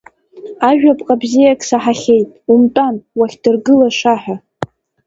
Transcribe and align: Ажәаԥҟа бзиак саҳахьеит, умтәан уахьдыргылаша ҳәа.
Ажәаԥҟа 0.69 1.15
бзиак 1.21 1.59
саҳахьеит, 1.69 2.29
умтәан 2.51 2.95
уахьдыргылаша 3.17 4.13
ҳәа. 4.21 4.35